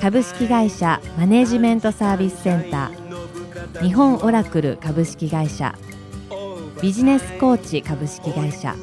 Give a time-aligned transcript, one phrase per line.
[0.00, 3.82] 株式会社マネジメントサービスセンター。
[3.82, 5.74] 日本オラクル株式会社。
[6.80, 8.76] ビジネスコーチ株式会社。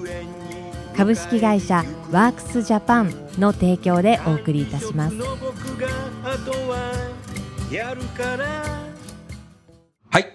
[0.98, 5.16] 株式会社ワークスジャパンの提供でお送りいたします。
[10.09, 10.26] はい。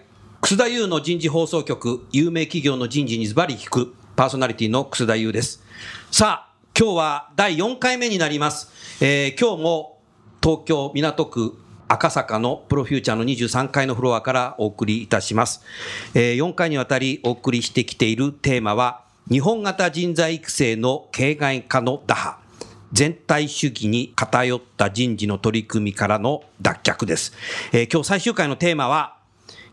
[0.40, 3.94] 楠田優の人事放送局有名企業の人事にズバリ聞く。
[4.16, 5.62] パーソナリティの楠田優です。
[6.10, 8.70] さあ今日は第4回目になります、
[9.04, 9.97] えー今日も
[10.42, 11.58] 東京港区
[11.88, 15.62] 赤坂のプロフューチャーの23階のフロアからお送りいたします、
[16.14, 22.38] え4回にわたりお送りしてきているテーマは日本型人材育成の形骸化の打破。
[22.92, 27.34] 全体主義に偏った人事の取り組みからの脱却です、
[27.72, 29.18] えー今日最終回のテーマは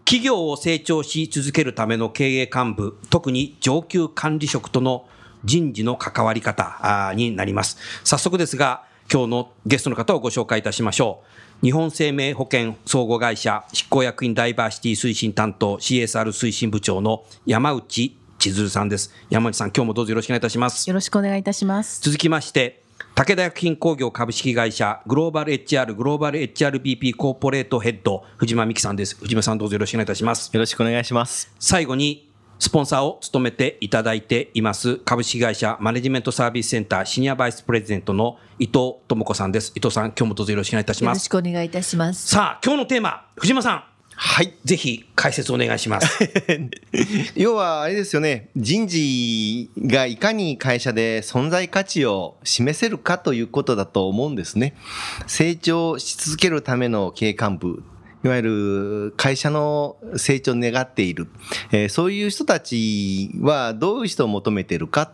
[0.05, 5.07] 企業を成長し続けるための経営幹部、特に上級管理職との
[5.43, 7.77] 人事の関わり方になります。
[8.03, 11.23] 早速ですが、今日のゲストの方をご紹介いたしましょ
[11.61, 11.65] う。
[11.65, 19.13] 日本生命保険総合会社執行役員ダイバーシティ推進担当 CSR 推進部長の山内千鶴さんです。
[19.29, 20.87] 山内さん、今日もどうぞよろしくお願いいたします。
[20.87, 22.01] よろしくお願いいたします。
[22.01, 22.83] 続きまして、
[23.13, 29.15] 武田薬品工業株式会社グローバル HR グローバル HRBP コーポレートヘッド藤間美希さんです。
[29.17, 30.49] 藤間さんどうぞよろしくお願いいたします。
[30.51, 31.53] よろしくお願いします。
[31.59, 32.24] 最後に、
[32.59, 39.73] スポンサーを務めていただいています株式会社マネジメントサービスセンターシニアバイスプレゼントの伊藤智子さんです。
[39.75, 41.29] 伊藤さん、今日もどうぞよろしくお願いいたしよろします。
[41.29, 42.27] くお願いいたします。
[42.27, 43.83] さあ、今日のテーマ、藤間さん、
[44.17, 44.53] はい。
[44.63, 46.07] ぜひ解説お願いします。
[47.35, 48.49] 要は、あれですよね。
[48.55, 54.73] 人事がいかに会社で存在価値を示せるかということだと思うんですね。
[55.27, 57.83] 成長し続けるための経営幹部。
[58.25, 61.27] いわゆる会社の成長を願っている、
[61.71, 65.13] えーそういう人たちはどういう人を求めているか、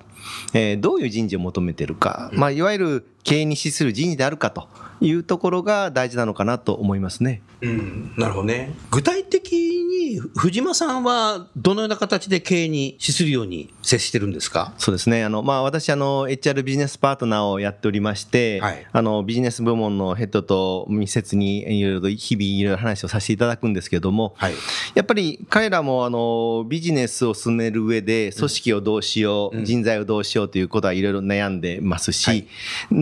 [0.54, 4.68] えーどういう人事を求めているか、まあ、いわゆる経営に資する人事であるかと
[5.00, 7.42] いうところが大事なのかなと思いますね。
[7.62, 8.74] うん、なるほどね。
[8.90, 14.74] 具体的に藤間さんはどのような形で経営に資するように接してるんですか？
[14.78, 15.24] そうですね。
[15.24, 24.54] あの、まあ、私、あの、HR ビジネスパートナーをやっておりまして、はいあの、ビジネス部門のヘッドと密接にいろいろと日々いろいろ話をさせていただくんですけれども、はい。
[24.96, 32.48] やっぱり彼らも、あの、ビジネスを進める上で、組織をどうしよう、うん人材をどうしようということはいろいろ悩んでますし、はい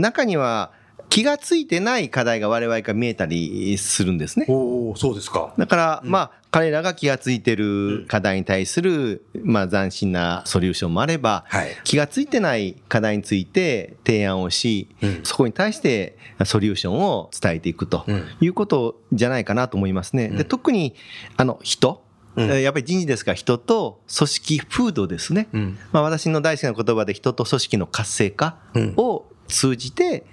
[0.10, 0.72] 中には
[1.10, 4.46] 気がついてない課題が我々から見えたりするんですね。
[4.48, 5.54] おお、そうですか。
[5.58, 11.70] だから、まあ、彼らが気がついてる課題に対する、まあ、斬新なソリューションもあれば、はい。
[11.84, 15.20] 気がついてない課題について提案をし、うん。
[15.24, 18.24] そこに対してソリューションを伝えていくとうん。
[18.42, 20.30] いうことじゃないかなと思いますね。
[20.30, 20.96] で特に、
[21.38, 22.04] あの、人、
[22.36, 23.32] やっぱり人事ですか？
[23.32, 25.48] ら人と組織風土ですね。
[25.54, 25.78] うん。
[25.92, 28.94] まあ、私の大好きな言葉で人と組織の活性化うん。
[28.96, 30.26] を通じて、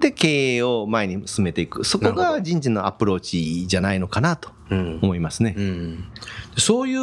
[0.00, 1.84] で、経営を前に進めていく。
[1.84, 5.54] そこが人事のアプローチじゃないのかなとうん思いますね。
[5.56, 6.04] うん、
[6.56, 6.96] そうい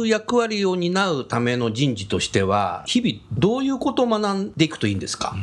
[0.00, 5.34] う役割を担うための人事としては、日々どういうことを学んでいくといいんですか、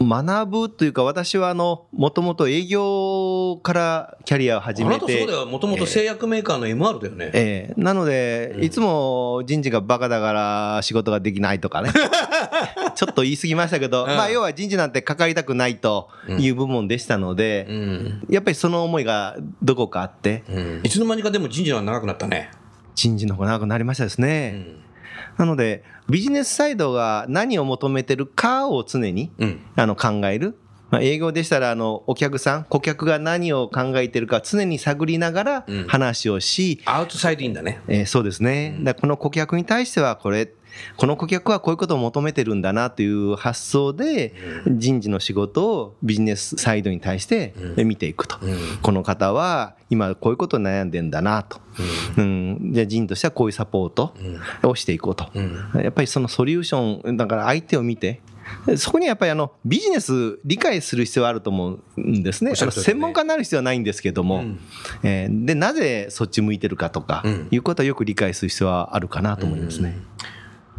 [0.00, 5.00] 学ぶというか、私はあの、もともと営業からキャリアをあ始めて。
[5.00, 7.30] なたそうだよ、もともと製薬メーカーの MR だよね。
[7.34, 11.90] ええなので、いつも人事がバカだから仕事ができないとかね。
[12.96, 16.08] ちょっと言い過ぎましたけど、 うんまあ要は人事なんてかかりたくないと
[16.38, 22.50] いう部門でしたので、うんやっぱりその思いがどこかあって、うんいつの間にかでも人事は長くなったね。
[22.94, 24.66] 人事の方が長くなりましたですね。
[25.36, 30.56] なので、ビジネスサイドが何を求めてるかを常にうんあの考える。
[30.88, 37.80] まあ、営業でしたら、あの、お客さん、顧客が何を考えてるか常に探りながらうん話をし、アウトサイドインだね。
[37.88, 38.78] えーそうですね。
[38.82, 40.52] だからこの顧客に対してはこれ、
[40.96, 44.34] この顧客はこういうことを求めてるんだなという発想で、
[44.66, 47.88] 人事の仕事をビジネスサイドに対してうん。
[47.88, 48.38] 見ていくと。
[48.42, 48.56] うん。
[48.82, 51.60] この方は今こういうことを悩んでんだなと。
[52.16, 54.14] うん、じゃあ人としてはこういうサポート
[54.64, 55.28] をしていこうと。
[55.34, 55.70] うん。
[55.82, 58.20] やっぱりそのソリューション、だから相手を見て、
[58.76, 62.52] そこにやっぱりあのビジネス理解する必要はあると思うんですね。
[62.52, 64.60] ね専門家になる必要はないんですけども、うん。
[65.02, 67.48] えーで、なぜそっち向いてるかとか、うん。
[67.50, 69.96] いうことはよく理解する必要はあるかなと思いますね。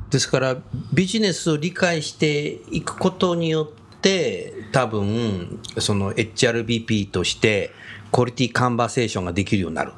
[0.09, 0.57] ですから、
[0.93, 7.73] ビジネスを理解していくことによって、多分、その HRBP として、
[8.11, 9.91] クオリティカンバーセーションができるようになる。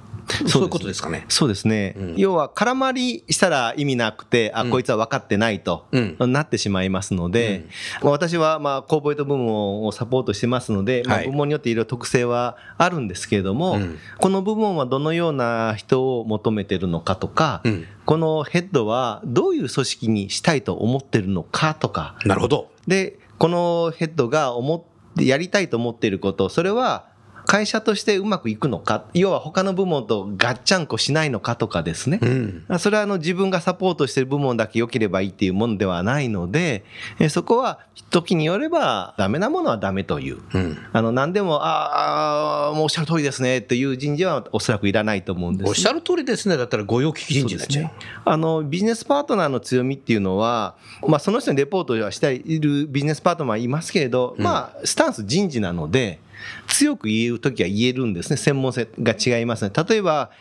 [0.48, 1.26] そういうことですかね。
[1.30, 1.96] そうですね。
[1.98, 2.16] うん。
[2.16, 4.70] 要は、空回りしたら意味なくて、あ、うん。
[4.70, 6.31] こいつは分かってないと、うん。
[6.31, 7.66] なってしまいますので、
[8.02, 11.28] まあ私は、まあ、コーポレート部門をサポートしてますので、まあはい。
[11.28, 13.98] 部門によっていろいろ特性はあるんですけれども、うん。
[14.18, 17.86] この部門はどのような人を求めてるのかとか、うん。
[18.06, 22.72] このヘッドはどういう組織にしたいと思ってるのかとか、なるほど。
[22.88, 24.80] で、このヘッドが思っ
[25.16, 27.06] て、やりたいと思っていること、それは
[27.50, 32.19] 会社としてうまくいくのか、要は他の部門とガッチャンコしないのかとかですね。
[32.22, 32.63] うん。
[32.78, 36.86] それはあの自分がサポートしている部門だけ良ければいいっていうものではないので、
[37.18, 37.80] えそこは
[38.12, 40.38] 時によればダメなものはダメという。
[40.54, 40.78] うん。
[40.94, 46.56] あの何でも、ああ、もうおっしゃる通りですねっていう人事はおそらくいらないと思うんです、おっしゃる通りですね。
[46.56, 47.92] だったら御用聞き人事になっちゃう。
[48.25, 50.75] あのビジネスパートナーの強みっていうのは、
[51.07, 56.19] まあ、その人にレポートはしているビジネスパートナーはいますけれど、うんまあ、スタンス人事なので、
[56.68, 59.72] 強く言えるときは言えるんですね、専門性が違いますね。
[59.90, 60.32] 例えば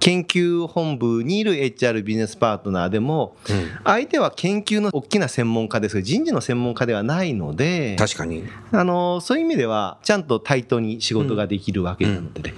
[0.00, 8.44] 研究本部にいる HR ビジネスパートナーでも、うん相手は研究の大きな専門家ですが、人事の専門家ではないので、確かに。
[8.70, 12.54] あのそういう意味では、ちゃんと対等に仕事ができるわけなのでね、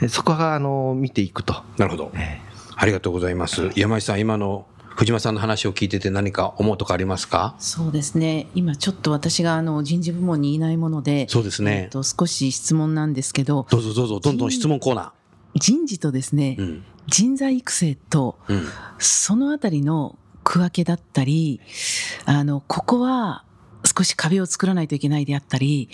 [0.00, 0.08] うん。
[0.08, 1.62] そこがあの見ていくと。
[1.78, 2.12] なるほど。
[2.76, 3.70] ありがとうございます。
[3.74, 4.66] 山井さん、今の
[4.98, 7.54] 藤間さんの話を聞いてて何か思うとかありますか？
[7.60, 8.48] そうですね。
[8.56, 15.12] 今ちょっと私があの人事部門にいないもので、そうですねえっと少し質問なんですけど、どうぞどうぞ、どんどん質問コーナ
[15.54, 16.60] 人事とですね、ー。
[16.60, 16.84] うん。
[17.06, 18.66] 人材育成とうん。
[18.98, 21.60] そのあたりの区分けだったり、
[22.24, 23.44] あのここは
[23.84, 25.90] 少し壁を作らないといけないであったり、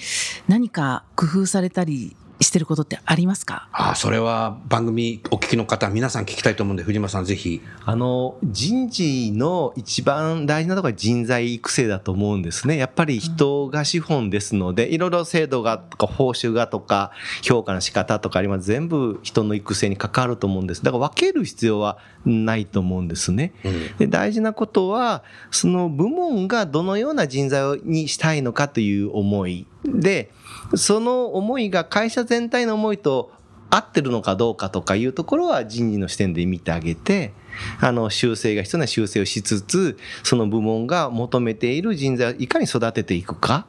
[0.48, 3.68] 何か工夫されたりしてることってありますか？
[3.72, 7.62] ああ、それは番組お聞きの方、皆さん聞きたいと思うんで、藤間さんぜひ。
[7.84, 12.76] あの人事の一番大事なところは人材育成だと思うんですね。
[12.76, 20.82] やっぱり人が資本ですので、いろいろ制度がとか報酬がとか評価の仕方とかあります全部人の育成に関わると思うんです。
[20.82, 23.52] だから分ける必要はないと思うんですね。
[23.64, 23.96] うん。
[23.96, 30.30] で大事なことはその部門がどのような人材にしたいのかという思いで
[30.74, 33.32] その思いが会社全体の思いと
[33.70, 37.32] 合ってるのかどうかとかいうところは人事の視点で見てあげて
[37.80, 43.66] あの修正が必要な修正をしつつその部門が求めている人材をいかに育てていくか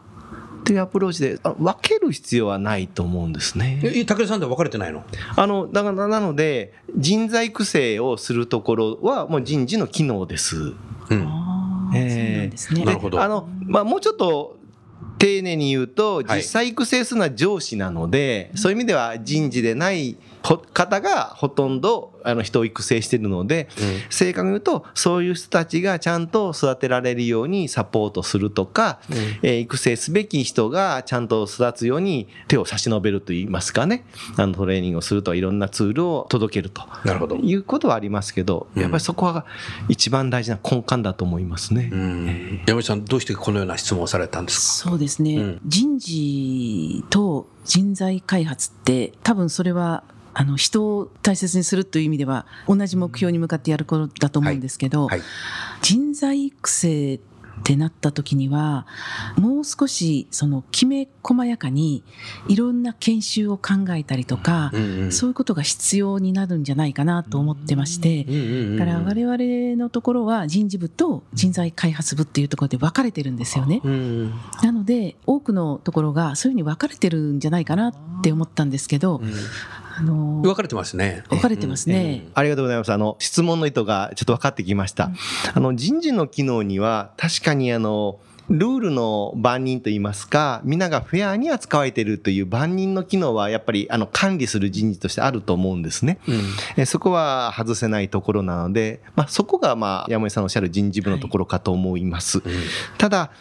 [0.64, 3.80] というアプローチであ分ける必要はないと思うんですね。
[3.84, 5.04] え、武田さんでは分かれてないの？
[5.36, 10.56] あの、だから、なので、人材育成をするところは、もう人事の機能です。
[10.58, 11.22] うん。
[11.24, 12.84] ああ、えーそうなんですね。
[12.84, 14.58] なるほどあの、まあ、もうちょっと、
[15.18, 16.38] 丁寧に言うと、はい。
[16.38, 23.70] 実際育成するのは上司なので、そういう意味では人事でないほ方がほとんどあの人を育成しているので、
[24.10, 29.00] 正確に言うと、そういう人たちがちゃんと育てられるようにサポートするとか、
[29.42, 34.06] えー育成すべき人がちゃんと育つように手を差し伸べるといいますかね、
[34.38, 36.84] あのトレーニングをするといろんなツールを届けると。
[37.04, 37.36] なるほど。
[37.38, 39.46] いうことはありますけど、うんやっぱりそこは
[39.90, 41.90] 一番大事な根幹だと思いますね。
[41.92, 42.62] うん。
[42.68, 50.04] 山口さん、どうしてこのような質問をされたんですそうですね、うん人事と人材開発って多分それは
[50.38, 55.24] あの人を大切にするという意味では同じ目標に向かってやることだと思うんですけど、かはい。
[55.82, 57.20] 人材育成っ
[57.64, 58.86] てなった時には
[59.38, 62.04] もう少しそのきめ細やかに
[62.50, 73.82] いろんな研修を考えたりとか、うんうんそういうことが必要になるんじゃないかなと思ってまして、うんうんうんだから我々のところは人事部と人材開発部っていうところで分かれてるんですよね。
[73.84, 79.22] うんなので多くのところがそういうふうに分かれてるんじゃないかなって思ったんですけど、
[79.98, 81.24] あの分かれてますね。
[81.30, 82.28] 分かれてますね。
[82.34, 82.92] ありがとうございます。
[82.92, 85.12] あの、質問の意図がちょっと分かってきました。
[85.54, 96.20] あの、人事の機能には、確かにあの、ルールの万人といいますか、皆がフェアに扱われているという万人の機能は、やっぱり、あの、管理する人事としてあると思うんですね。
[96.28, 96.42] うん
[96.78, 102.44] えそこは外せないところなので、まあ、そこが、まあ、山井さんのおっしゃる人事部のところかと思います。
[102.98, 103.32] ただ、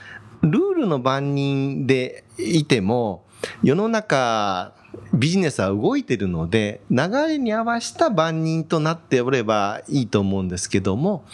[0.42, 3.24] ルールの番人でいても、
[3.62, 4.72] 世の中、
[5.12, 11.24] ビジネスは動いてるので、流れに合わせた番人となっておればいいと思うんですけども、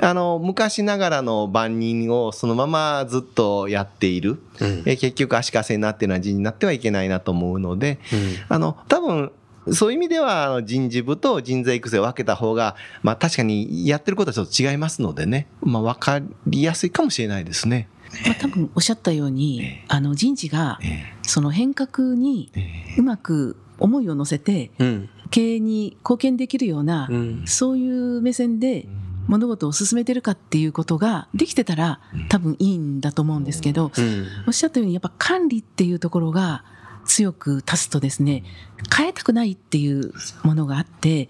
[0.00, 4.42] あの、昔ながらの番人をそのままずっとやっている。
[4.60, 7.98] うんえ結局足かせになっているような人になってはいけないなと思うので、
[8.48, 9.32] あの、多分、
[9.72, 17.88] そういう意味ではあの人事部と人材育成を分けた方が、まあ確かにやってることはちょっと違いますのでね、まあ分かりやすいかもしれないですね。
[18.26, 20.78] まあ、多分おっしゃったように、あの人事が
[21.22, 22.50] その変革に
[22.98, 25.08] うまく思いを乗せてうん。
[25.30, 27.44] 経営に貢献できるような、うん。
[27.46, 28.88] そういう目線で
[29.28, 34.26] 物事を進めてるかっていうことができてたら多分いいんだと思うんですけど、うん。
[34.48, 36.64] おっしゃったようにやっぱ管理っていうところが
[37.10, 38.44] 強く立つとですね
[38.96, 40.12] 変えたくないっていう
[40.44, 41.28] ものがあって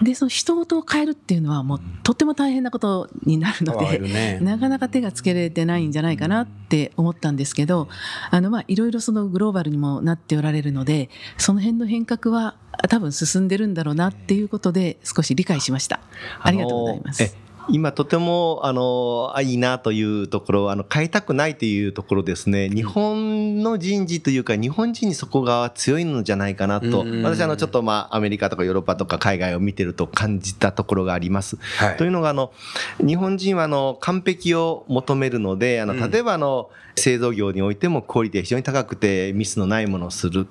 [0.00, 7.88] でその人事を変えるっていうのはもうとっても大変なことになるので、ね、 なかなか手がつけれてないんじゃないかなって思ったんですけど
[8.30, 12.54] あのまあいろいろそのグローバルにもなっておられるのでその辺の変革は
[12.88, 15.98] 多分進んでるんだろうなっていうことで少し理解しました。
[16.40, 17.47] ありがとうございます。
[17.70, 22.68] え今とてもあのあいいなというところあの変えたくないというところですね。
[22.68, 27.02] 日本の人事というか日本人にそこが強いのじゃないかなと。
[27.02, 27.22] うん。
[27.22, 31.56] 私あのちょっとまあアメリカとかヨーロッパとか海外を見てると感じたところがあります。
[31.78, 31.96] はい。
[31.96, 32.52] というのがあの
[33.00, 36.10] 日本人はあの完璧を求めるのであのうん。
[36.10, 40.46] 例えばあの製造業においてもクオリティが非常に高くてミスのないものをする。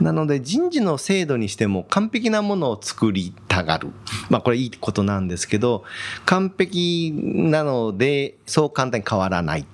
[0.00, 3.88] なので人事の制度にしても完璧なものを作りたがる
[4.30, 5.82] まあこれいいことなんですけど
[6.24, 9.66] 完璧なのでそう簡単に変わらない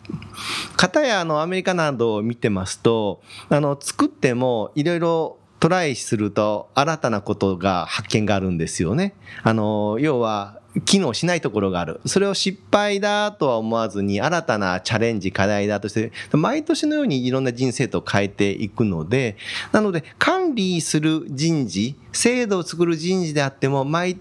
[0.77, 9.15] かたやあのアメリカなどを見てますとあの作ってもいろいろトライすると新たなことが発見があるんですよね。
[9.43, 12.01] あの要は機能しないところがある。
[12.07, 19.37] それを失敗だとは思わずに新たなチャレンジ、課題だとして、毎年のようにいろんな人生と変えていくので、
[19.73, 24.17] なので管理する人事、制度を作る人事であっても、毎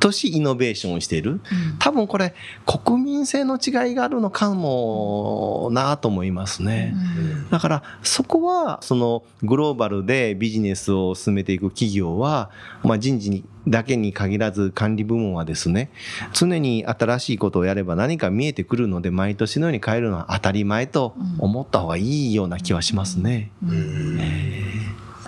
[0.00, 1.40] 年イノベーションをしている。
[1.78, 2.34] 多分これ
[2.66, 6.94] 国民性の違いがあるのかもなと思いますね。
[7.50, 12.50] だからそこはそのグローバルでビジネスを進めていく企業は、
[12.82, 15.90] まあ、人事にだけに限らず管理部門はですね
[16.32, 23.50] 常に新しいことをやれば何か見えてくるので毎年のように変えるのは当たり前と思った方がいいような気はしますね。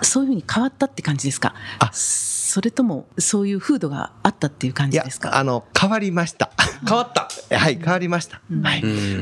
[0.07, 1.53] そういうふうに変わったって感じですか？
[1.79, 1.91] あ。
[1.93, 5.37] それともそういう風土があったっていう感じですか？
[5.37, 6.49] あの変わりました。
[6.87, 7.27] 変わった。
[7.55, 8.41] はい変わりました。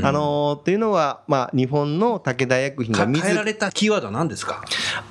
[0.03, 4.63] あのというのは、まあ、日本の武田薬品が変えられたキーワードは何ですか？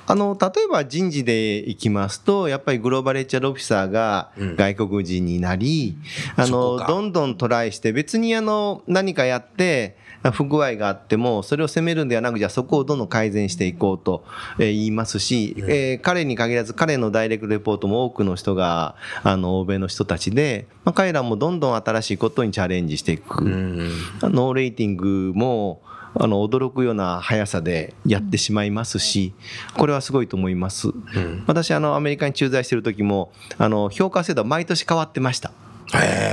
[0.07, 4.55] あの例えば人事でいきますとやっぱりグローバル HR オフィサーがうん。
[4.55, 5.97] 外国人になり、
[6.37, 6.83] あそこか。
[6.87, 9.97] のどんどんトライして別にあの何かやって
[10.31, 14.23] 不具合があってもそれを責めるんではなくじゃあそこをどんどん改善していこうと
[14.59, 23.43] えー言いますし、えー彼に限らず彼のダイレクトレポートも多くの人があの欧米の人たちで、まあ、彼らもどんどん新しいことにチャレンジしていく。
[23.43, 23.91] うん
[24.21, 25.81] ノーレーティングも
[26.17, 29.33] あの驚くような速さでやってしまいますし、
[29.75, 30.89] これはすごいと思います。
[30.89, 35.51] うん私あのアメリカに駐在してる時もあの評価制度は毎年変わってました。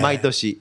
[0.02, 0.60] 毎年。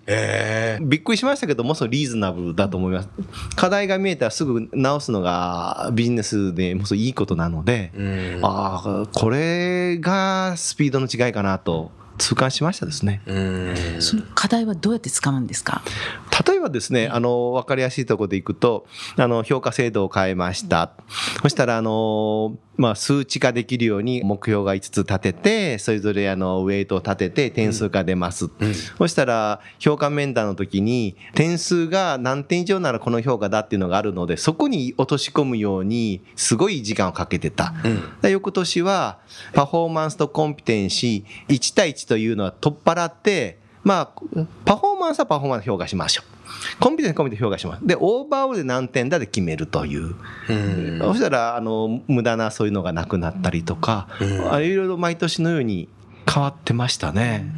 [0.82, 3.10] びっくりしましたけどもそリーズナブルだと思います。
[3.56, 13.22] 課題が見えたらすぐ直すのがビジネスでもそういいことなので、うんああこれがスピードの違いかなと痛感しましたですね。
[13.26, 15.82] うんその課題はどうやって掴むんですか？
[16.48, 18.86] 例えばですね、あの、わかりやすいところでいくと、
[19.18, 20.92] あの、評価制度を変えました。
[21.42, 28.50] そしたら、あの、まあ、数値化できるように目標が5つ立てて、それぞれあの、ウェイトを立てて点数が出ます。
[28.98, 37.74] そしたら、評価面談の時に、点数が何点以上ならこの評価だっていうのがあるので、そこに落とし込むように、すごい時間をかけてた。
[38.22, 39.20] で翌年は、
[39.54, 46.32] パフォーマンスとコンピテンシー、1対1というのは取っ払って、まあ、パフォーマンスはパフォーマンス評価しましょう。
[46.80, 47.88] コンピテンスコンピテンス評価します。
[47.88, 50.16] で、オーバーオールで何点だで決めるという。
[50.50, 55.90] うんそしたら、あの、無駄なそういうのがなくなったりとか、いろいろ毎年のように
[56.32, 57.54] 変わってましたね。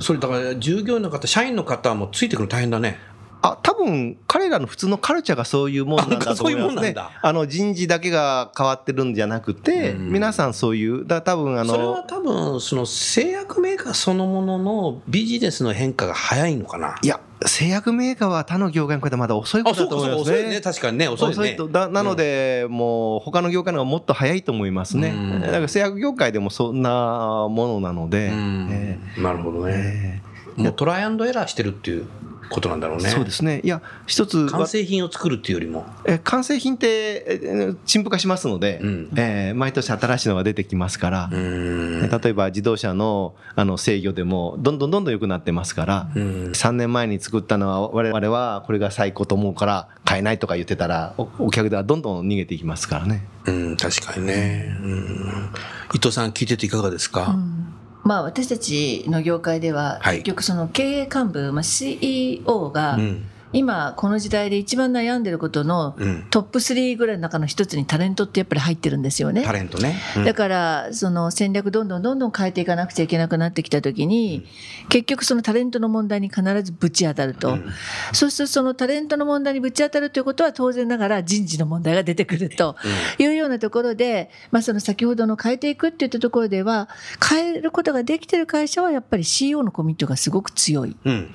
[0.00, 2.98] それだから従業員の方社員の方もついてくるの大変だね
[3.46, 6.94] あ多分彼らの普通のカルチャーがそういうもんなんだと思いあそういうもますね。
[7.20, 10.08] あの人事だけが変わってるんじゃなくて、うん。
[10.12, 16.98] 皆さんそういう、だ多分あそれはの、多分その製薬メーカーそのもののビジネスの変化が早いのかな。
[17.02, 20.36] いや、製薬メーカーは他の業界に比べてまだ遅いことだと思いますね。
[20.38, 21.32] 遅いね確かにね遅いね。
[21.32, 25.10] 遅いとだなので、もう他の業界の方がもっと早いと思いますね。
[25.10, 25.40] うん。
[25.42, 28.68] だから製薬業界でもそんなものなので、うん。
[28.70, 30.22] えなるほどね。
[30.56, 32.06] もうトライアンドエラーしてるっていう
[32.50, 33.10] ことなんだろうーね。
[33.10, 33.60] そうですね。
[33.64, 35.86] いや、一つ、完成品を作るっていうよりも。
[36.06, 36.86] え完成品って
[37.26, 39.10] えー陳腐化しますので、うん。
[39.16, 42.08] えー毎年新しいのが出てきますから、うん。
[42.10, 46.22] 例えば自動車のあの制御でもどんどんどんどん良くなってますから、うん。
[46.52, 53.24] 3年前に作ったのは我々はこれが最高と思うから買えないとか言ってたらおお客ではどんどん逃げていきますからね。
[53.46, 54.76] うん確かにね。
[54.82, 55.50] うん。
[55.94, 57.36] 伊藤さん聞いてていかがですか？
[58.04, 60.16] まあ、私たちの業界では、はい。
[60.16, 69.52] 結局その経営幹部、まあ、CEO が、うん今この時代で一番悩んでることのうんトップ3ぐらいの中の一つにタレントってやっぱり入ってるんですよねタ。
[69.52, 69.96] レントね。
[70.16, 74.46] うんだからその戦略どんどんどんどん変えていかなくちゃいけなくなってきた時に、
[74.88, 77.58] 結局そのタレントの問題に必ずぶち当たると、
[78.12, 82.76] そうするとそのタレントの問題にぶち当たるということは当然ながら人事の問題が出てくると
[83.18, 86.88] いうようなところで、まあ、その先ほどの変えていくっていったところでは
[87.28, 90.96] 変えることができてる会社はやっぱり CEO のコミットがすごく強い。
[91.04, 91.30] うん。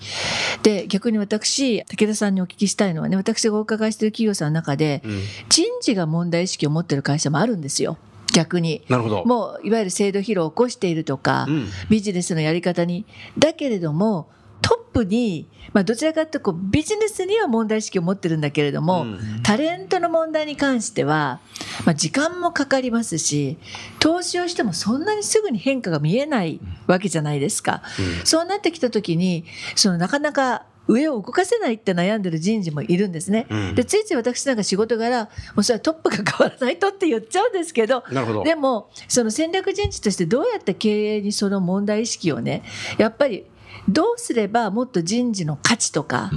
[0.63, 7.97] で逆に私武田さんにお聞きしたいのはね私がお伺いしている企業さんの中で、うん人事が問題意識を持ってる会社もあるんですよ
[8.33, 8.83] 逆に。
[8.89, 9.25] なるほど。
[9.25, 13.05] もういわゆる制度疲労を起こしているとか、うんビジネスのやり方に
[13.37, 14.29] だけれども
[14.61, 21.39] トップに、まあ、どちらかというとこうビジネスには問題意識を持ってるんだけれども、うんタレントの問題に関しては、
[21.85, 23.57] まあ、時間もかかりますし
[23.99, 27.81] 投資をしてもそんなにすぐに変化が見えないわけじゃないですか。
[28.25, 33.45] そうなってきた時にそのなかなか上を動かせないって悩んでる人事もいるんですね。
[33.49, 33.75] うん。
[33.75, 38.43] でついつい私なんか仕事柄もうそれはトップが変わらないとって言っちゃうんですけどなるほど。
[38.43, 42.63] でもその戦略人事としてどうやって経営にその問題意識をね
[42.97, 43.45] やっぱり
[43.87, 46.31] どうすればもっと人事の価値とか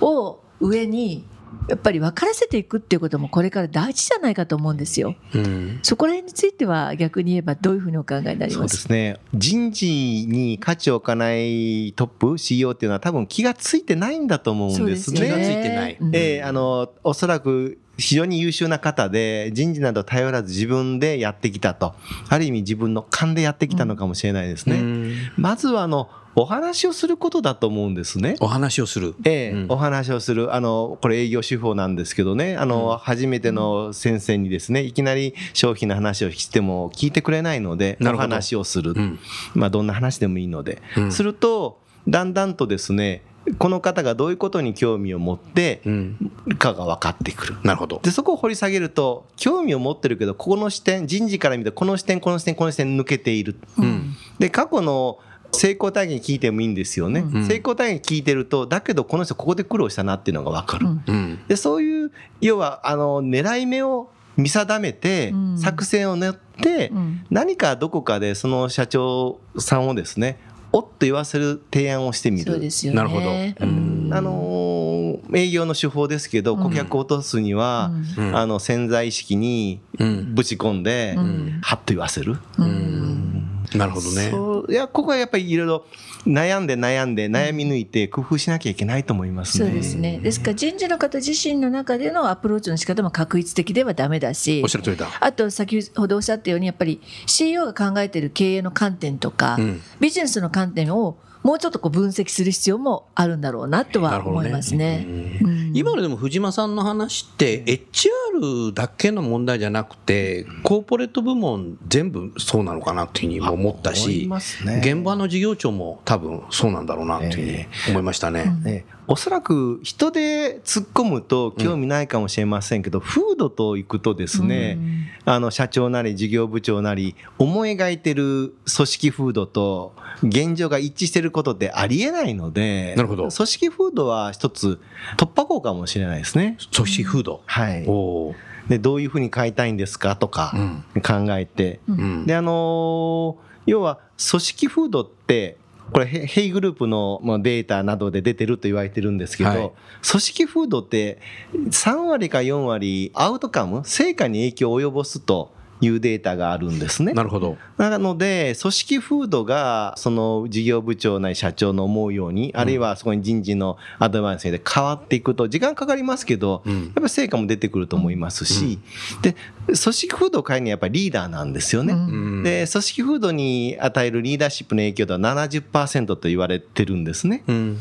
[0.00, 1.24] を上に
[1.68, 5.14] やっぱり分からせていくっていうこともこれから大事じゃないかと思うんですよ。
[5.34, 9.18] うんそこら辺については逆に言えばどういうふうにお考えになりそうまですすね。
[9.34, 15.20] 人事に価値を置かないトップ、CEO っていうのは多分気がついてないんだと思うんですね。
[15.20, 21.94] 気がついてないうんええあの、おそらく非常に優秀な方で、人事など頼らず自分でやってきたと。
[22.28, 24.76] ある意味自分の勘でやってきたのかもしれないですね。
[24.76, 28.36] うんまずはあの、お話をすることだと思うんですね。
[28.40, 29.14] お話をする。
[29.24, 38.92] ええうんお話をする、あの、これ営業手法なんですけどね、あの、初めての先生にですね、いきなり商品の話をしても聞いてくれないので、お話をする。
[38.96, 39.18] うん
[39.54, 40.82] まあ、どんな話でもいいので。
[40.96, 43.22] うんすると、だんだんとですね、
[43.58, 47.56] この方がどういうことに興味を持ってうんかが分かってくる。
[47.62, 48.00] なるほど。
[48.02, 53.56] で、そこを掘り下げると、興味を持ってるけど、ここの視点、人事から見て、この視点、この視点、この視点抜けている。
[53.78, 55.18] うんで、過去の
[55.54, 57.20] 成功体験聞いてもいいんですよね。
[57.20, 57.46] うん。
[57.46, 60.86] 成功体験聞いてると、だけどこの人ここで苦労したなっていうのが分かる。
[60.86, 61.02] うん。
[61.06, 61.38] うん。
[61.48, 65.58] で、そういう、要は、あの、狙い目を見定めてう、ん。
[65.58, 67.24] 作戦を練って、うん。
[67.30, 70.38] 何かどこかでその社長さんをですね、
[70.72, 72.50] おっと言わせる提案をしてみる。
[72.50, 72.96] そうですよね。
[72.96, 73.30] なるほど。
[73.30, 74.10] うん。
[74.12, 74.84] あのー
[75.32, 78.36] 営業の手法ですけど、顧客を落とすには、うん。
[78.36, 80.34] あの潜在意識にうん。
[80.34, 81.58] ぶち込んで、うん。
[81.62, 82.36] はっと言わせる。
[82.58, 83.33] うん
[83.74, 84.30] なるほどね。
[84.30, 85.84] そういやここはやっぱりいろいろ
[86.26, 89.66] 悩んで悩んで悩み抜いて工夫しなきゃいけないと思いますね。
[89.66, 90.18] そうですね。
[90.18, 95.08] ですから人事の方自身の中でのアプローチの仕方も確一的ではダメだしおっしゃる通りだ。
[95.20, 105.04] あと先ほどおっしゃったようにやっぱり CEO が考えている経営の観点とか、うんビジネスの観点をもうちょっとこう分析する必要もあるんだろうなとは思いますね。
[105.06, 114.30] うん今のでも藤間さんの話って HR だけの問題じゃなくてコーポレート部門全部そうなのかなっていうふうにも思ったし
[114.78, 118.44] 現場の事業長も多分そうなんだろうなっていうふうに思いましたね。
[118.62, 124.78] ね、おそらく人で突っ込むと興味ないかもしれませんけど、風土と行くとですね、
[125.24, 133.28] あの社長なり事業部長なり思い描いてる組織風土と現状が一致してることってありえないのでなるほど。
[133.28, 134.80] 組織風土は一つ
[135.18, 136.56] 突破口かもしれないですね。
[136.72, 138.34] 組織風土、はい、おー。
[138.68, 140.54] でどういうふうに変えたいんですかとか
[141.02, 142.26] 考えて、うん。
[142.26, 143.98] であのー要は
[144.30, 145.56] 組織風土って
[145.92, 149.72] これヘヘイグループのまあデータなどで出てると言われてるんですけど、はい。
[150.06, 151.18] 組織風土って
[151.54, 155.52] 3割か4割アウトカム成果に影響を及ぼすと
[155.84, 157.12] いうデータがあるんですね。
[157.12, 157.56] なるほど。
[157.76, 168.78] なので、組織風土が、その事業部長なり社長の思うように、あるいはそこに人事のアドバイスで変わっていくと、時間かかりますけど、うんやっぱり成果も出てくると思いますし、
[169.22, 169.34] で、
[169.66, 171.94] 組織風土を変えるにはやっぱりリーダーなんですよね。
[171.94, 177.42] うんで、組織風土に与えるリーダーシップの影響度は70%と言われてるんですね。
[177.48, 177.78] うん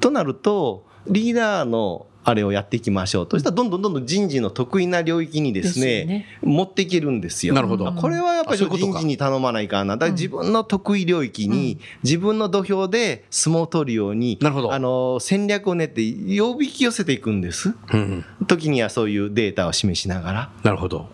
[0.00, 3.36] となると、リーダーのあれをやっていきましょうと。
[3.36, 7.54] そしたらどんどんどんどん人事の得意な領域にですね、ですよね持っていけるんですよ。
[7.54, 9.96] なるほどこれはやっぱり人事に頼まないかな。
[9.96, 16.02] だから自分の得意領域に、自分の土俵で相撲を取るように、なるほどあの、戦略を練って、
[16.38, 17.74] 呼びき寄せていくんです。
[17.92, 20.50] うん時にはそういうデータを示しながら。
[20.62, 21.08] なるほど。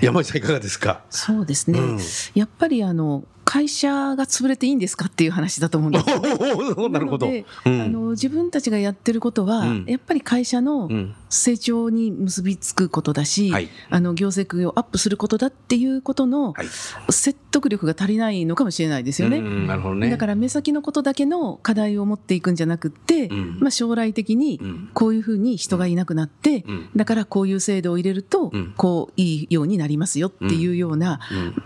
[0.00, 1.02] 山内さんいかがですか？
[1.10, 1.98] そうですね、うん
[2.34, 6.10] やっぱりあの会社が潰れていいんですかっていう話だと思うんです。
[6.10, 6.88] よね。
[6.88, 7.26] なるほど。
[7.26, 7.82] のでうん。
[7.82, 9.84] あの自分たちがやってることは、うん。
[9.86, 11.14] やっぱり会社のうん。
[11.28, 13.68] 成長に結びつくことだし、はい。
[13.90, 16.66] あの業績をアップすることだっていうことのはい。
[17.10, 19.38] 説得力が足りないのかもしれないですよね。
[19.38, 20.10] うんなるほどね。
[20.10, 23.58] だから目先のことだけの課題を持っていくんじゃなくって、うん。
[23.60, 24.90] まあ、将来的にうん。
[24.94, 26.90] こういうふうに人がいなくなって、うん。
[26.96, 28.74] だからこういう制度を入れるとうん。
[28.76, 31.20] こういいようになりますよっていうような、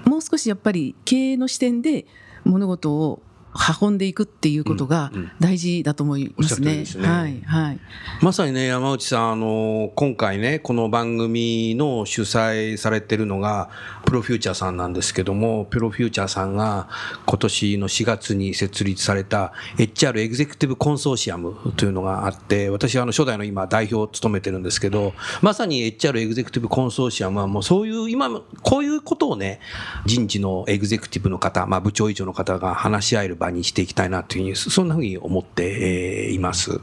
[0.04, 0.10] うん。
[0.10, 2.06] もう少しやっぱり経営の視点で
[2.44, 3.22] 物事を
[3.80, 5.10] 運んでいくっていうことが
[5.40, 6.84] 大事だと思いますね。
[7.44, 7.80] はい。
[8.22, 13.70] まさにね、山内さん、あの、今回ね、この番組の主催されてるのが、
[14.08, 16.88] プロフューチャーさんなんですけども、プロフューチャーさんが
[17.26, 28.30] 今年の4月に設立された HR エグゼクティブコンソーシアムというのがあって、私はあの初代の今代表を務めてるんですけど、まさに HR エグゼクティブコンソーシアムはもうそういう、今、
[28.62, 29.60] こういうことをね、
[30.06, 36.80] 人事のエグゼクティブの方、まあ部長以上の方が話し合える場にしていきたいなというふうに、そんなふうに思っています。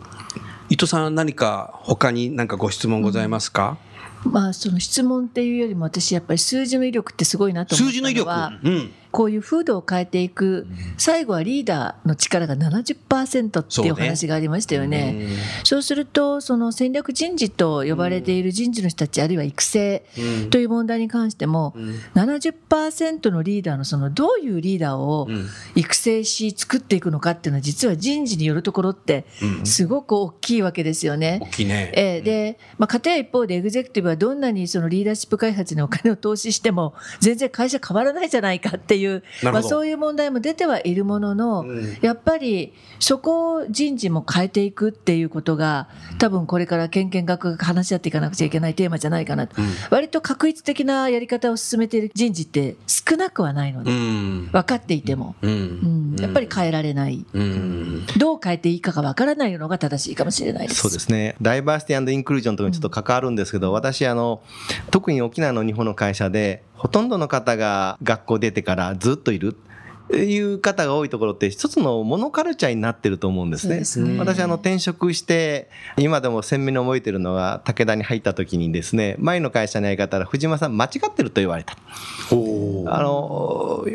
[0.69, 3.79] 伊藤さん何か他に何かご質問ございますか、
[4.25, 15.29] まあその質問っていうよりも私やっぱり数字の威力ってすごいなと思った数字の威力、はうん、こういう風土を変えていく最後はリーダーの力が70%っていうお話がありましたよね。
[15.63, 20.49] そうするとその戦略人事と呼ばれている人事の人たちあるいは育成うん。
[20.49, 21.95] という問題に関してもうん。
[22.13, 25.47] 70%のリーダーのそのどういうリーダーをうん。
[25.75, 29.65] 育成し作っていくのかっていうのは実は人事によるところってうん。
[29.65, 31.39] すごく大きいわけですよね。
[31.57, 31.91] 大ね。
[31.95, 39.51] えーで、まあ、家庭一方でエグゼクティブはどんなにそのリーダーシップ開発にお金を投資しても全然会社変わらないじゃないかっていう、なるほど。
[39.53, 41.97] まあ、そういう問題も出てはいるものの、うん。
[42.01, 45.87] やっぱりそこを人事も変えていくっていうことが
[46.17, 49.67] 多分これから研研学が話し合っていかなくちゃいけないテーマじゃないかなと、うん。
[49.89, 54.49] 割と確一的なやり方を進めている人事って少なくはないので、うん。
[54.51, 56.15] 分かっていても、ううん。
[56.15, 56.19] ん。
[56.19, 57.25] やっぱり変えられない。
[57.33, 58.05] うん。
[58.17, 60.81] どう変えていいかが分からないのが正しいかもしれないです。
[60.81, 61.35] そうですね。
[61.41, 64.41] ダイバーシティインクルージョンとかにちょっと関わるんですけど、私、あの、
[64.91, 69.55] 特に沖縄の日本の会社で、ほとんどの方が学校出てからずっといる。
[70.13, 73.83] いう方が多いところって一つのモノカルチャーになってると思うんですね。
[73.85, 81.73] すね私あの転職して今でも鮮明に覚えてるのが武田に入った時にですね前の会社のやり方ら藤間さん間違ってると言われた。
[81.73, 83.85] あの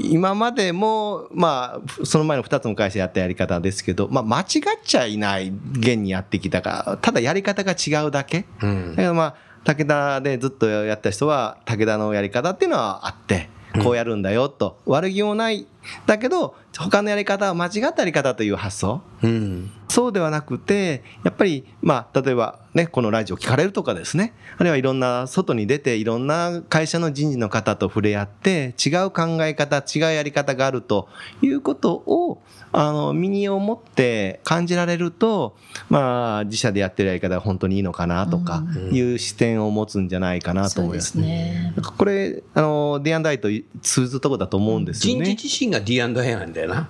[0.00, 4.46] 今までも、まあ、その前の2つの会社やったやり方ですけど、まあ、間違っ
[4.82, 8.46] ちゃいない現にやってきたからただやり方が違うだけ。
[8.62, 9.34] うんだけどまあ
[9.64, 13.50] 武田でずっとやった人は武田のやり方っていうのはあって
[13.82, 14.78] こうやるんだよと。
[14.86, 15.66] 悪気もない。
[16.06, 19.02] だけど他のやり方は間違ったやり方という発想？
[19.22, 19.70] うん。
[19.88, 31.08] そうではなくて、やっぱり、まあ、例えばね、このラジオ聞かれるとかですね、あるいはいろんな外に出て、いろんな会社の人事の方と触れ合って、違う考え方、違うやり方があると
[31.42, 35.56] いうことを、あの、身に思って感じられると、
[35.88, 38.62] まあ、自社でやってるやり方が本当にいいのかなとか
[38.92, 41.12] いう視点を持つんじゃないかなと思います。
[41.12, 43.48] そうんかこれ、あの、D&I と
[43.80, 45.34] 通ずるところだと思うんですよ人ね。
[45.34, 46.88] 事自身が D&A なんだよな。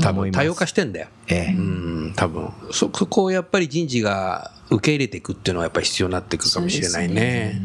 [0.00, 1.08] 多思います分多様化してんだよ。
[1.26, 7.60] ええうん、多分そそこをやっぱり人事が受け入れていくっていうのはやっぱり必要になってくるかもしれないね。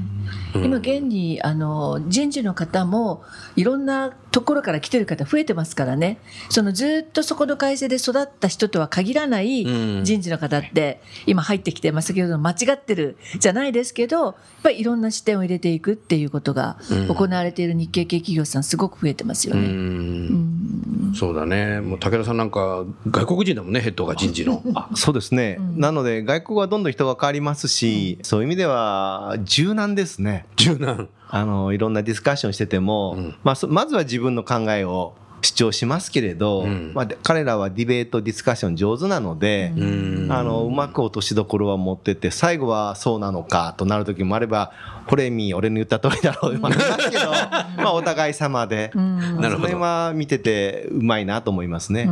[0.54, 0.66] うん。
[0.66, 3.24] 今現にあの人事の方も
[3.56, 6.18] いろんなところから来てる方増えてますからね。
[6.50, 10.04] そのずっとそこの会社で育った人とは限らないうん。
[10.04, 17.08] 人事の方って今入ってきて、まあ、先ほどの間違ってるじゃないですけどやっぱりいろんな視点を入れていくっていうことがうん。
[17.08, 19.68] 行われている日系系企業さんすごく増えてますようね。
[19.68, 21.13] ん。
[21.16, 21.80] そうだね。
[21.82, 24.63] もう武田さんなんか外国人だもんね、ヘッドが人事の。
[24.76, 31.10] あそうですね、なので外国はどんどん人が変わりますし、そういう意味では柔軟ですね柔軟。
[31.29, 33.36] あのいろんなディスカッションしてても、うん。
[33.43, 36.91] まあ、そまずは自分の考えを主張しますけれど、うん。
[36.93, 40.27] まあ、で彼らはディベートディスカッション上手なので、うん。
[40.32, 44.71] あのうまく落としどころは持ってって最後はそうなのかとなる時もあれば
[45.08, 47.32] 「これみ俺の言った通りだろう」まあありますけど
[47.84, 49.41] まあお互い様で、うん。
[49.41, 49.67] なるほど。
[49.67, 52.08] それは見ててうまいなと思いますね。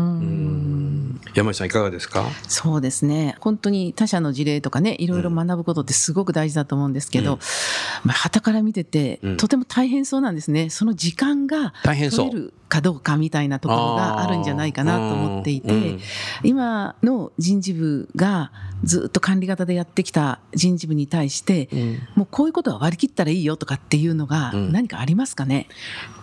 [1.33, 2.25] 山内さんいかがですか？
[2.47, 3.35] そうですね。
[3.39, 7.39] 本当に他社の事例とかねいろいろ学ぶことってすごく大事だと思うんですけど、うん。
[8.03, 9.37] まあ旗から見てて、うん。
[9.37, 10.69] とても大変そうなんですね。
[10.69, 15.99] その時間が大変そうかどうかみたいなところがあるんじゃないかなと思っていて、うんうん。
[16.43, 18.51] 今の人事部が
[18.83, 21.69] ずっと管理型でやってきた人事部に対して、
[22.15, 24.71] もうこういうことは割り切ったらいいよとかっていうのがうん。
[24.71, 25.67] 何かありますかね、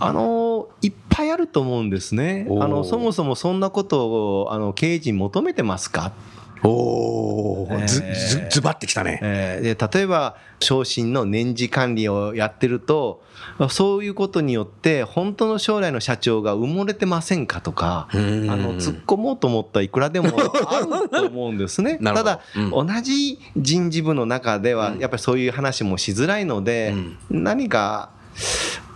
[0.00, 2.46] あのいっぱいあると思うんですね。
[2.48, 6.12] あのそもそもそんなことをあの経営陣求めてますか？
[6.62, 8.14] おー、ず、えー。
[8.14, 9.18] ず、ずばってきたね。
[9.22, 9.90] えー。
[9.90, 13.22] で例えば昇進の年次管理をやってると
[13.70, 18.46] そういうことによって本当の将来の社長が埋もれてませんかとかあうん。
[18.46, 20.28] の突っ込もうと思ったらいくらでも
[20.68, 21.98] あると思うんですね。
[22.02, 22.70] ただ、うん。
[22.70, 26.94] 同じ人事部の中ではやっぱりそういう話もしづらいので、
[27.30, 28.10] 何か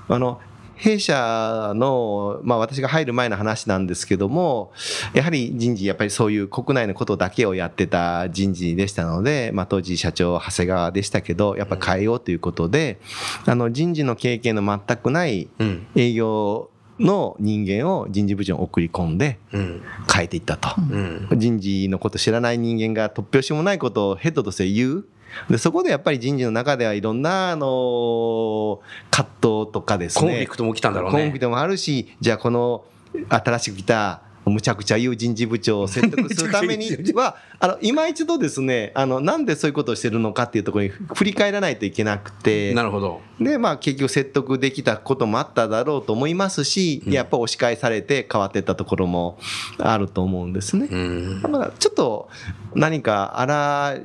[0.09, 0.41] あの
[0.83, 4.73] 弊社の、まあ、私が入る前の話なんですけども、
[5.15, 12.99] やはり人事、やっぱりそういう国内のことだけをやってた人事でしたので、まあ、当時社長、長谷川でしたけど、やっぱ変えようということで、
[13.47, 15.87] あの人事の経験の全くないうん。
[15.95, 16.69] 営業
[16.99, 19.83] の人間を人事部長に送り込んでうん。
[20.13, 20.69] 変えていったと。
[20.79, 21.29] うん。
[21.37, 25.05] 人事のこと知らない人間が突拍子もないことをヘッドとして言う。
[25.49, 29.31] でそこでやっぱり人事の中ではいろんな、あの葛
[29.65, 30.21] 藤とかですね。
[30.21, 31.13] コンフリクトも起きたんだろうね。
[31.13, 32.85] コンフリクトもあるし、じゃあこの
[33.29, 43.21] 新しく来たむちゃくちゃ言う人事部長を説得するためには、あの、今一度ですね、あの、なんでそういうことをしてるのかっていうところに振り返らないといけなくて、なるほど。
[43.41, 49.39] で、まあ結局説得できたこともあっただろうと思いますし、やっぱ押し返されて変わっていったところも
[49.79, 50.89] あると思うんですね。
[50.91, 51.43] うん。
[51.49, 52.29] まあちょっと
[52.75, 53.97] 何か荒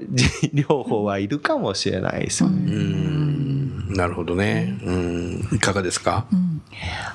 [0.54, 2.72] 療法はいるかもしれないですよね。
[2.72, 3.94] うん。
[3.94, 4.78] なるほどね。
[4.84, 5.48] うん。
[5.54, 6.28] いかがですか？
[6.32, 6.47] うん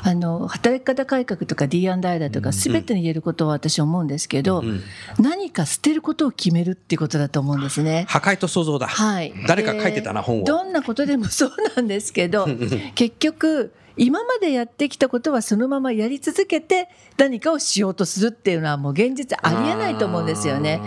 [0.02, 4.82] あの働き方改革とか D&I だとか全てに言えることは私思うんですけど、うん。
[5.18, 8.06] 何か捨てることを決めるっていうことだと思うんですね。
[8.08, 8.86] 破壊と想像だ。
[8.86, 12.46] はい、誰か書いてたなで本をどんなことでもそうなんですけど
[12.94, 20.80] 結局今までやってきたことはそのままやり続けて何かをしようとするっていうのはもう現実ありえないと思うんですよね。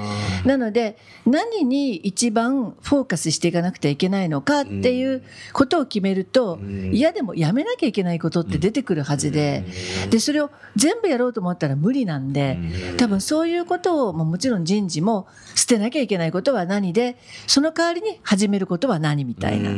[0.46, 6.60] なので何に一番フォーカスしていかなくてはいけないのかっていうことを決めると
[6.92, 9.64] 嫌でもやめなきゃいけないことって出てくるはずで。
[10.10, 12.58] でそれを全部やろうと思ったら無理なんで。
[12.98, 19.72] 多分そういうことをまあもちろん人事も捨てなきゃいけないことは何でその代わりに始めることは何みたいな。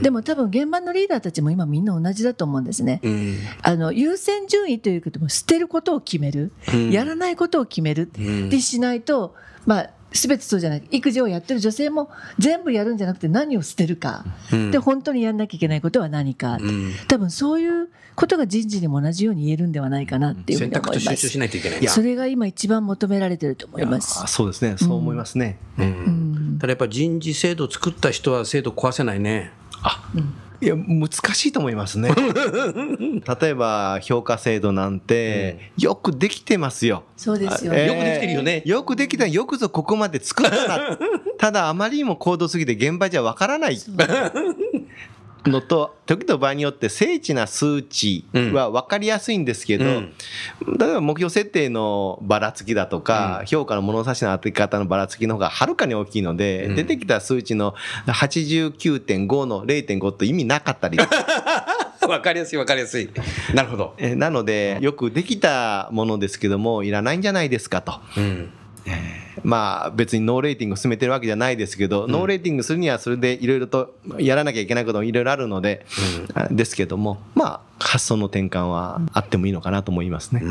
[0.00, 3.00] でも多分現場のリーダーたちも今みんな同じだと思うんですね。
[3.02, 3.38] うん。
[3.62, 9.34] あの優先順位ということも捨てることを決める、うんやらないことを決めるんってしないと、
[9.66, 21.38] まあ、全てそうじゃない育児をやってる女性も全部やるんじゃなくて何を捨てるか、うんで本当にやんなきゃいけないことは何か、うん多分そういうことが人事にも同じように言えるんではないかなっていうふう選に思います択と集中し。
[21.40, 21.86] ないといけない。
[21.88, 24.28] それが今一番求められてると思いますあ。
[24.28, 24.76] そうですね。
[24.78, 25.58] そう思いますね。
[25.78, 29.50] うんただやっぱ人事制度を作った人は制度壊せないね。
[30.64, 32.10] いや、難しいと思いますね。
[33.40, 37.04] 例えば、評価制度なんて、よくできてますよ。
[37.16, 37.92] そうですよえーね。
[37.92, 39.26] よくできてるよねよくできた。
[39.26, 40.98] よくぞここまで作ったな。
[41.38, 43.78] ただ、あまりにも高度すぎて現場じゃわからない。
[45.46, 50.12] のと、時と場合によって精緻な数値は分かりやすいんですけど、うん
[50.78, 57.74] 例えば目標設定のばらつきだとか、評価の物差しの当て方のばらつきの方がはるかに大きいので、うん出てきた数値の
[58.06, 60.98] 89.5の0.5と意味なかったり
[62.08, 63.10] わかりやすいわかりやすい。
[63.54, 63.94] なるほど。
[63.98, 67.94] えーなので、よくできたものですけども、いらないんじゃないですかと。
[68.16, 68.50] うん。
[69.42, 75.86] まあ別にノーレーティングを進めてるわけじゃないですけど、ノーレーティングするにはそれでいろいろとやらなきゃいけないこともいろいろあるので、
[76.34, 80.42] あですけども、まあ発想の転換はあってもいいのかなと思いますね。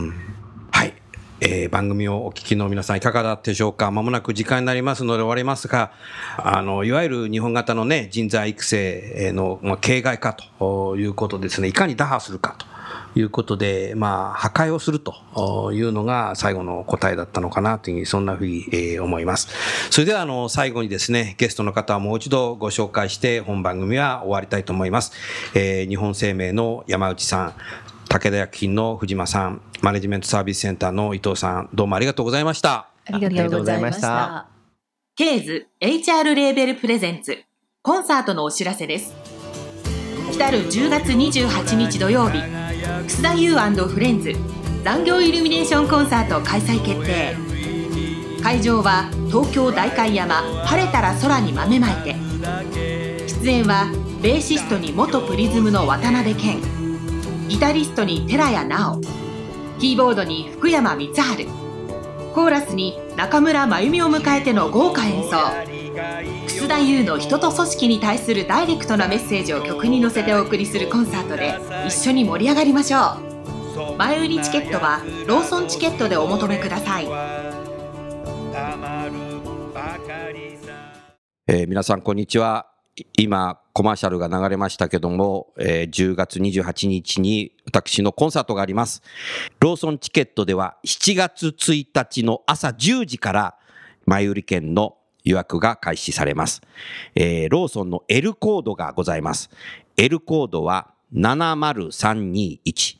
[0.71, 0.93] はい。
[1.39, 3.91] えー番組をお聞きの皆さんいかがだったでしょうか？
[3.91, 5.91] まもなく時間になりますので終わりますが、
[6.37, 12.65] あの、いわゆる日本型のね、人材育成の、まあ、形骸化ということですね、いかに打破するかと
[13.15, 19.49] いうことで、まあ、破壊をするというのが最後の答えだったのかなというふうに、そんなふうに、えー思います。
[19.89, 25.13] それでは、あの、最後にですね、ゲストの方をもう一度ご紹介して、本番組は終わりたいと思います。
[25.53, 27.53] えー日本生命の山内さん、
[28.09, 32.87] 武田薬品の藤間さん、マネジメントサービスセンターの伊藤さん、どうもありがとうございました。
[33.05, 34.47] ありがとうございました。
[35.15, 37.37] ケーズ HR レーベルプレゼンツ
[37.83, 39.13] コンサートのお知らせです
[40.31, 44.33] 来る10月28日土曜日楠田優フレンズ
[44.83, 47.33] 残業イルミネーションコンサート開催決定。
[48.43, 52.15] 会場は東京代官山晴れたら空に豆まいて。
[53.25, 53.89] 出演は
[54.21, 56.61] ベーシストに元プリズムの渡辺謙。
[57.47, 58.99] ギタリストに寺谷直。
[59.79, 61.62] キーボードに福山光晴。
[62.33, 65.37] コーラスに中村真由美を迎えての豪華演奏。
[66.47, 73.19] 楠田優の人と組織に対するダイレクトなメッセージを曲に乗せてお送りするコンサートで一緒に盛り上がりましょ
[73.95, 73.97] う。
[73.97, 77.07] 前売りチケットはローソンチケットでお求めください。
[81.45, 82.67] えー皆さん、こんにちは。
[83.15, 89.01] 今、コマーシャルが流れましたけども、えー10月28日に私のコンサートがあります。
[89.59, 93.57] ローソンチケットでは7月1日の朝10時から、
[94.05, 96.61] 前売り券の予約が開始されます。
[97.15, 99.49] えーローソンの L コードがございます。
[99.97, 102.59] L コードは70321、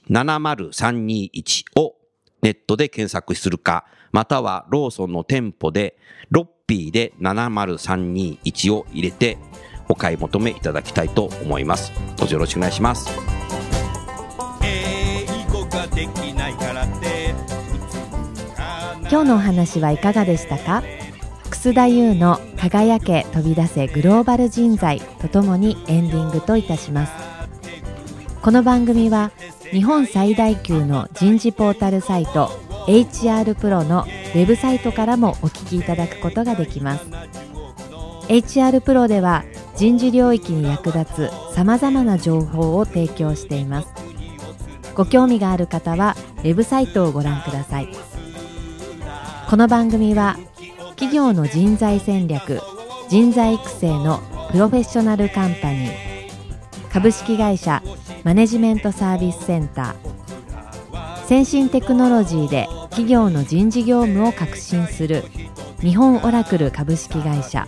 [0.10, 1.96] 70321を
[2.42, 5.98] ネットで検索するか、またはローソンの店舗で、
[6.30, 9.38] ロッピーで70321を入れて、
[9.90, 11.92] お買い求めいただきたいと思います。
[12.18, 13.10] どうぞよろしくお願いします。
[19.10, 20.84] 今日のお話はいかがでしたか？
[21.50, 27.14] 楠田優の「輝け飛び出せグローバル人材」とともにエンディングといたします
[28.42, 29.32] この番組は
[29.72, 32.50] 日本最大級の人事ポータルサイト
[32.88, 37.06] HR プロのウェブサイトからもお聞きいただくことができます
[38.28, 43.88] HR プロでは人事領域に役立つさまざまな情報を提供しています。
[44.96, 47.90] ご興味がある方はウェブサイトをご覧ください。
[49.50, 50.38] この番組は
[50.92, 52.62] 企業の人材戦略
[53.10, 54.20] 人材育成の
[54.52, 55.92] プロフェッショナルカンパニー
[56.92, 57.82] 株式会社
[58.24, 65.24] マネジメントサービスセンター先進テクノロジーで企業の人事業務を革新する
[65.82, 67.68] 日本オラクル株式会社。